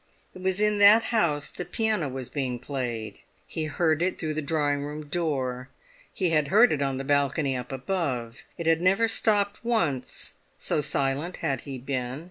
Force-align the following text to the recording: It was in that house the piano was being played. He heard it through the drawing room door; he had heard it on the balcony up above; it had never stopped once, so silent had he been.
It 0.33 0.41
was 0.41 0.59
in 0.59 0.79
that 0.79 1.03
house 1.13 1.47
the 1.51 1.63
piano 1.63 2.09
was 2.09 2.27
being 2.27 2.57
played. 2.57 3.19
He 3.45 3.65
heard 3.65 4.01
it 4.01 4.17
through 4.17 4.33
the 4.33 4.41
drawing 4.41 4.81
room 4.83 5.05
door; 5.07 5.69
he 6.11 6.31
had 6.31 6.47
heard 6.47 6.71
it 6.71 6.81
on 6.81 6.97
the 6.97 7.03
balcony 7.03 7.55
up 7.55 7.71
above; 7.71 8.41
it 8.57 8.65
had 8.65 8.81
never 8.81 9.07
stopped 9.07 9.63
once, 9.63 10.33
so 10.57 10.81
silent 10.81 11.37
had 11.45 11.61
he 11.69 11.77
been. 11.77 12.19